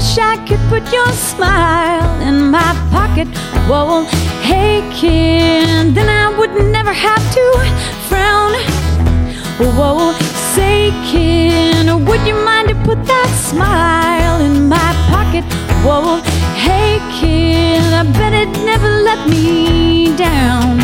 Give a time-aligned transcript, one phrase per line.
[0.00, 3.28] wish I could put your smile in my pocket.
[3.68, 4.04] Whoa,
[4.42, 7.44] hey kid, then I would never have to
[8.08, 8.52] frown.
[9.58, 10.12] Whoa,
[10.54, 15.44] say kid, would you mind to put that smile in my pocket?
[15.84, 16.20] Whoa,
[16.56, 20.79] hey kid, I bet it never let me down.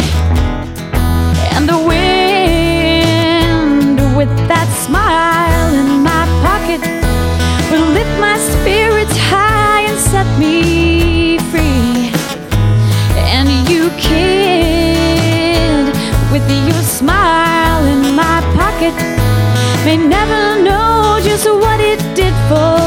[13.99, 15.87] Kid,
[16.33, 18.95] with your smile in my pocket,
[19.85, 22.86] may never know just what it did for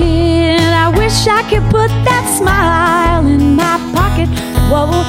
[0.00, 4.28] kid, I wish I could put that smile in my pocket.
[4.70, 5.04] Whoa,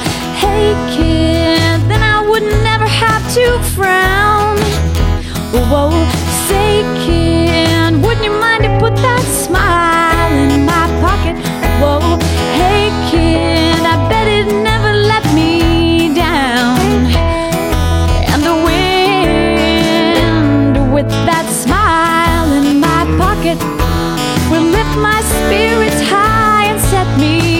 [24.96, 27.51] my spirits high and set me